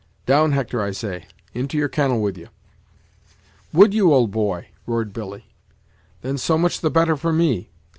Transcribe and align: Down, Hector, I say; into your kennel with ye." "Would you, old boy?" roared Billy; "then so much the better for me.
Down, 0.25 0.53
Hector, 0.53 0.81
I 0.81 0.89
say; 0.93 1.27
into 1.53 1.77
your 1.77 1.87
kennel 1.87 2.23
with 2.23 2.35
ye." 2.35 2.47
"Would 3.71 3.93
you, 3.93 4.11
old 4.11 4.31
boy?" 4.31 4.69
roared 4.87 5.13
Billy; 5.13 5.45
"then 6.23 6.39
so 6.39 6.57
much 6.57 6.81
the 6.81 6.89
better 6.89 7.15
for 7.15 7.31
me. 7.31 7.69